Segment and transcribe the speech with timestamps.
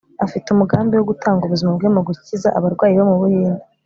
[0.25, 3.63] afite umugambi wo gutanga ubuzima bwe mu gukiza abarwayi bo mu buhinde